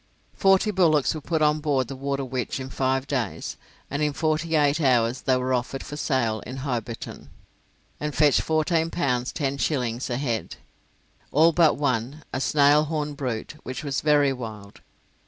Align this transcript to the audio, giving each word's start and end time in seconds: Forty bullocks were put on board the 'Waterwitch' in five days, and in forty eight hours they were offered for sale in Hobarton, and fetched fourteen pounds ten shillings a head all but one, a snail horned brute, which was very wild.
Forty 0.33 0.71
bullocks 0.71 1.13
were 1.13 1.21
put 1.21 1.43
on 1.43 1.59
board 1.59 1.87
the 1.87 1.95
'Waterwitch' 1.95 2.59
in 2.59 2.71
five 2.71 3.05
days, 3.05 3.55
and 3.87 4.01
in 4.01 4.13
forty 4.13 4.55
eight 4.55 4.81
hours 4.81 5.21
they 5.21 5.37
were 5.37 5.53
offered 5.53 5.83
for 5.83 5.95
sale 5.95 6.39
in 6.39 6.57
Hobarton, 6.65 7.29
and 7.99 8.15
fetched 8.15 8.41
fourteen 8.41 8.89
pounds 8.89 9.31
ten 9.31 9.59
shillings 9.59 10.09
a 10.09 10.17
head 10.17 10.55
all 11.31 11.51
but 11.51 11.77
one, 11.77 12.23
a 12.33 12.41
snail 12.41 12.85
horned 12.85 13.15
brute, 13.15 13.53
which 13.61 13.83
was 13.83 14.01
very 14.01 14.33
wild. 14.33 14.81